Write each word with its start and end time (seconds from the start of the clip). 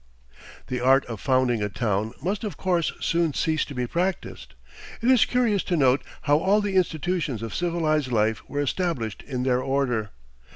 The 0.65 0.79
art 0.79 1.05
of 1.05 1.21
founding 1.21 1.61
a 1.61 1.69
town 1.69 2.13
must 2.23 2.43
of 2.43 2.57
course 2.57 2.91
soon 2.99 3.35
cease 3.35 3.63
to 3.65 3.75
be 3.75 3.85
practiced. 3.85 4.55
It 4.99 5.11
is 5.11 5.25
curious 5.25 5.61
to 5.65 5.77
note 5.77 6.01
how 6.23 6.39
all 6.39 6.59
the 6.59 6.75
institutions 6.75 7.43
of 7.43 7.53
civilized 7.53 8.11
life 8.11 8.41
were 8.49 8.61
established 8.61 9.21
in 9.21 9.43
their 9.43 9.61
order. 9.61 10.09